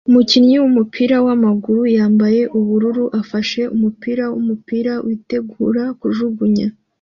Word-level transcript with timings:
Umukinnyi 0.09 0.55
wumupira 0.61 1.15
wamaguru 1.25 1.83
yambaye 1.97 2.41
ubururu 2.57 3.03
ufashe 3.21 3.61
umupira 3.75 4.23
wumupira 4.33 4.93
witegura 5.05 5.83
kujugunya 5.99 6.67